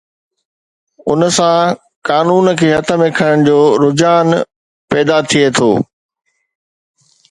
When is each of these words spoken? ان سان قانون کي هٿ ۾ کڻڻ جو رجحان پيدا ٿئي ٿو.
ان 1.09 1.21
سان 1.37 1.59
قانون 2.07 2.45
کي 2.59 2.67
هٿ 2.75 2.87
۾ 3.03 3.07
کڻڻ 3.17 3.37
جو 3.47 3.57
رجحان 3.83 4.27
پيدا 4.91 5.17
ٿئي 5.29 5.45
ٿو. 5.57 5.71